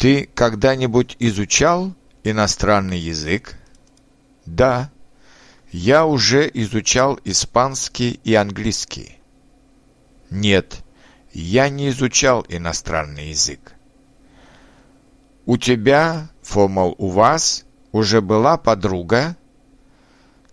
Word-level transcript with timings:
Ты 0.00 0.30
когда-нибудь 0.34 1.16
изучал 1.18 1.94
иностранный 2.24 2.98
язык? 2.98 3.58
Да, 4.46 4.90
я 5.72 6.06
уже 6.06 6.50
изучал 6.54 7.20
испанский 7.26 8.18
и 8.24 8.32
английский. 8.32 9.20
Нет, 10.30 10.82
я 11.34 11.68
не 11.68 11.90
изучал 11.90 12.46
иностранный 12.48 13.28
язык. 13.28 13.74
У 15.44 15.58
тебя, 15.58 16.30
Фомал, 16.40 16.94
у 16.96 17.08
вас 17.08 17.66
уже 17.92 18.22
была 18.22 18.56
подруга? 18.56 19.36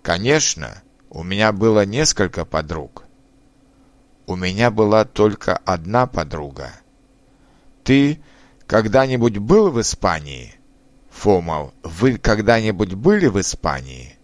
Конечно, 0.02 0.84
у 1.10 1.24
меня 1.24 1.54
было 1.54 1.86
несколько 1.86 2.44
подруг. 2.44 3.06
У 4.26 4.36
меня 4.36 4.72
была 4.72 5.06
только 5.06 5.56
одна 5.56 6.06
подруга. 6.06 6.74
Ты 7.86 8.20
когда-нибудь 8.68 9.38
был 9.38 9.72
в 9.72 9.82
Испании? 9.82 10.54
Фомал, 11.10 11.74
вы 11.82 12.18
когда-нибудь 12.18 12.94
были 12.94 13.28
в 13.28 13.40
Испании? 13.40 14.18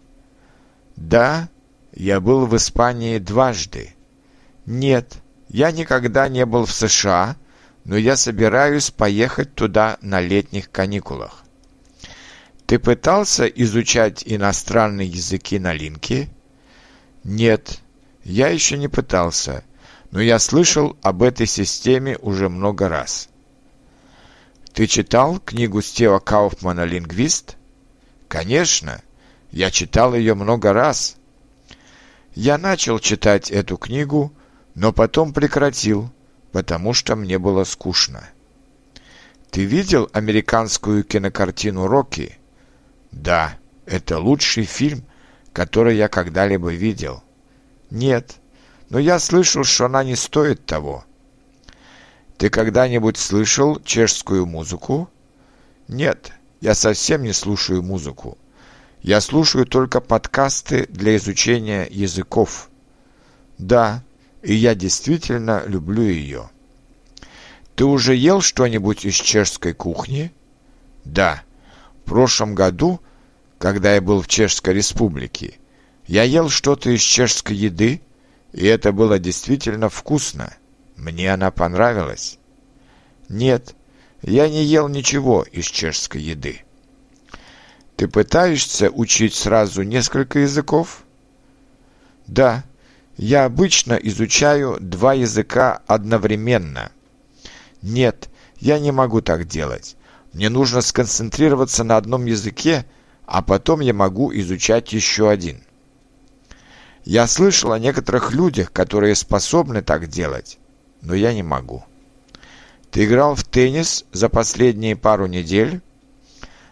Да, 0.96 1.50
я 1.94 2.20
был 2.20 2.46
в 2.46 2.56
Испании 2.56 3.18
дважды. 3.18 3.96
Нет, 4.66 5.18
я 5.48 5.72
никогда 5.72 6.28
не 6.28 6.46
был 6.46 6.66
в 6.66 6.74
США, 6.74 7.38
но 7.86 7.98
я 7.98 8.16
собираюсь 8.16 8.92
поехать 8.92 9.56
туда 9.56 9.98
на 10.02 10.22
летних 10.22 10.70
каникулах. 10.70 11.44
Ты 12.66 12.80
пытался 12.80 13.46
изучать 13.46 14.24
иностранные 14.26 15.08
языки 15.08 15.58
на 15.58 15.74
линке? 15.74 16.30
Нет, 17.24 17.80
я 18.24 18.50
еще 18.50 18.78
не 18.78 18.88
пытался, 18.88 19.64
но 20.12 20.22
я 20.22 20.38
слышал 20.40 20.98
об 21.02 21.24
этой 21.24 21.48
системе 21.48 22.18
уже 22.22 22.50
много 22.50 22.88
раз. 22.88 23.30
Ты 24.74 24.88
читал 24.88 25.40
книгу 25.40 25.84
Стива 25.84 26.18
Кауфмана 26.18 26.84
«Лингвист»? 26.84 27.58
Конечно, 28.28 29.04
я 29.52 29.70
читал 29.70 30.16
ее 30.16 30.34
много 30.34 30.74
раз. 30.74 31.16
Я 32.34 32.58
начал 32.58 32.98
читать 32.98 33.52
эту 33.52 33.78
книгу, 33.78 34.34
но 34.74 34.92
потом 34.92 35.32
прекратил, 35.32 36.12
потому 36.52 36.94
что 36.94 37.16
мне 37.16 37.38
было 37.38 37.66
скучно. 37.66 38.28
Ты 39.52 39.64
видел 39.64 40.10
американскую 40.12 41.04
кинокартину 41.04 41.86
«Рокки»? 41.86 42.40
Да, 43.12 43.56
это 43.86 44.18
лучший 44.18 44.66
фильм, 44.66 45.06
который 45.54 45.98
я 45.98 46.08
когда-либо 46.08 46.74
видел. 46.74 47.24
Нет, 47.92 48.38
но 48.90 48.98
я 48.98 49.20
слышал, 49.20 49.64
что 49.64 49.86
она 49.86 50.04
не 50.04 50.16
стоит 50.16 50.66
того. 50.66 51.06
Ты 52.44 52.50
когда-нибудь 52.50 53.16
слышал 53.16 53.80
чешскую 53.86 54.46
музыку? 54.46 55.10
Нет, 55.88 56.34
я 56.60 56.76
совсем 56.76 57.24
не 57.24 57.32
слушаю 57.32 57.82
музыку. 57.82 58.38
Я 59.02 59.22
слушаю 59.22 59.66
только 59.66 60.02
подкасты 60.02 60.86
для 60.90 61.16
изучения 61.16 61.88
языков. 61.90 62.70
Да, 63.58 64.04
и 64.42 64.54
я 64.54 64.76
действительно 64.76 65.64
люблю 65.66 66.04
ее. 66.04 66.50
Ты 67.78 67.86
уже 67.86 68.14
ел 68.14 68.42
что-нибудь 68.42 69.06
из 69.06 69.16
чешской 69.16 69.72
кухни? 69.72 70.34
Да. 71.06 71.44
В 72.02 72.10
прошлом 72.10 72.56
году, 72.56 73.00
когда 73.58 73.96
я 73.96 74.02
был 74.02 74.22
в 74.22 74.28
Чешской 74.28 74.74
Республике, 74.74 75.60
я 76.08 76.24
ел 76.24 76.50
что-то 76.50 76.90
из 76.90 77.00
чешской 77.00 77.56
еды, 77.56 78.02
и 78.52 78.66
это 78.66 78.92
было 78.92 79.18
действительно 79.18 79.88
вкусно. 79.88 80.54
Мне 80.96 81.34
она 81.34 81.52
понравилась. 81.52 82.38
Нет, 83.30 83.76
я 84.22 84.50
не 84.50 84.64
ел 84.64 84.88
ничего 84.88 85.44
из 85.44 85.66
чешской 85.66 86.22
еды. 86.22 86.62
Ты 87.96 88.08
пытаешься 88.08 88.90
учить 88.90 89.36
сразу 89.36 89.84
несколько 89.84 90.40
языков? 90.40 91.04
Да, 92.28 92.64
я 93.18 93.46
обычно 93.46 93.94
изучаю 93.94 94.78
два 94.80 95.14
языка 95.14 95.82
одновременно. 95.88 96.92
Нет, 97.82 98.30
я 98.60 98.80
не 98.80 98.92
могу 98.92 99.22
так 99.22 99.48
делать. 99.48 99.96
Мне 100.34 100.50
нужно 100.50 100.82
сконцентрироваться 100.82 101.84
на 101.84 101.98
одном 101.98 102.26
языке, 102.26 102.86
а 103.26 103.42
потом 103.42 103.82
я 103.82 103.94
могу 103.94 104.34
изучать 104.34 104.94
еще 104.94 105.30
один. 105.30 105.64
Я 107.06 107.28
слышал 107.28 107.72
о 107.72 107.80
некоторых 107.80 108.34
людях, 108.34 108.72
которые 108.72 109.16
способны 109.16 109.82
так 109.82 110.08
делать, 110.08 110.58
но 111.04 111.14
я 111.14 111.34
не 111.34 111.44
могу. 111.44 111.84
Ты 112.90 113.06
играл 113.06 113.36
в 113.36 113.44
теннис 113.44 114.06
за 114.12 114.30
последние 114.30 114.96
пару 114.96 115.28
недель? 115.28 115.82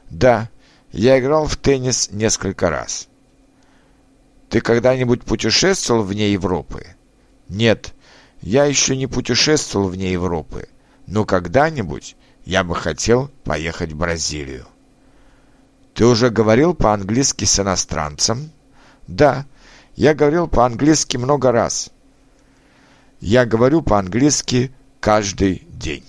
Да, 0.09 0.49
я 0.91 1.19
играл 1.19 1.45
в 1.47 1.57
теннис 1.57 2.09
несколько 2.11 2.69
раз. 2.69 3.07
Ты 4.49 4.61
когда-нибудь 4.61 5.23
путешествовал 5.23 6.03
вне 6.03 6.31
Европы? 6.31 6.95
Нет, 7.47 7.93
я 8.41 8.65
еще 8.65 8.95
не 8.97 9.07
путешествовал 9.07 9.89
вне 9.89 10.11
Европы, 10.11 10.67
но 11.07 11.25
когда-нибудь 11.25 12.15
я 12.45 12.63
бы 12.63 12.75
хотел 12.75 13.29
поехать 13.43 13.91
в 13.91 13.97
Бразилию. 13.97 14.65
Ты 15.93 16.05
уже 16.05 16.29
говорил 16.29 16.73
по-английски 16.73 17.45
с 17.45 17.59
иностранцем? 17.59 18.51
Да, 19.07 19.45
я 19.95 20.13
говорил 20.13 20.47
по-английски 20.47 21.17
много 21.17 21.51
раз. 21.51 21.91
Я 23.21 23.45
говорю 23.45 23.83
по-английски 23.83 24.71
каждый 24.99 25.63
день. 25.69 26.03